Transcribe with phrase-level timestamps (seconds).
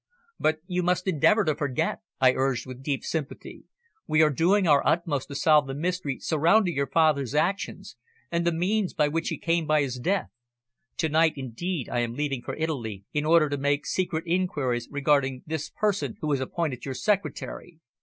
[0.39, 3.65] "But you must endeavour to forget," I urged with deep sympathy.
[4.07, 7.97] "We are doing our utmost to solve the mystery surrounding your father's actions,
[8.31, 10.31] and the means by which he came by his death.
[10.97, 15.43] To night, indeed, I am leaving for Italy in order to make secret inquiries regarding
[15.45, 17.77] this person who is appointed your secretary."